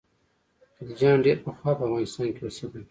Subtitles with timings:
[0.75, 2.79] خلجیان ډېر پخوا په افغانستان کې اوسېدل.